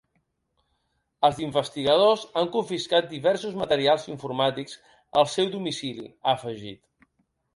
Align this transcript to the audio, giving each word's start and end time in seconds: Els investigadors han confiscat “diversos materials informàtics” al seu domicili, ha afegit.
Els 1.27 1.39
investigadors 1.47 2.23
han 2.41 2.49
confiscat 2.55 3.09
“diversos 3.11 3.59
materials 3.61 4.07
informàtics” 4.13 4.79
al 5.23 5.31
seu 5.37 5.51
domicili, 5.59 6.09
ha 6.25 6.35
afegit. 6.39 6.83